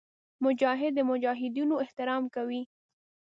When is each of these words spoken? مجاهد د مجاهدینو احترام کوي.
مجاهد 0.45 0.91
د 0.95 0.99
مجاهدینو 1.11 1.75
احترام 1.83 2.23
کوي. 2.35 2.61